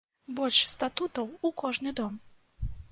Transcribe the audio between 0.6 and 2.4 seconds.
статутаў у кожны дом!